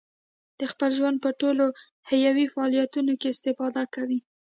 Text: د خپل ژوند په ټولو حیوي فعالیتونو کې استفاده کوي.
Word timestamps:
د 0.59 0.61
خپل 0.71 0.89
ژوند 0.97 1.17
په 1.23 1.29
ټولو 1.41 1.65
حیوي 2.09 2.45
فعالیتونو 2.53 3.13
کې 3.19 3.27
استفاده 3.35 3.83
کوي. 3.95 4.19